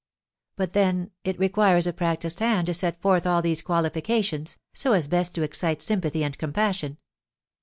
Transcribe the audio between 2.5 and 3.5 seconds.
to set forth all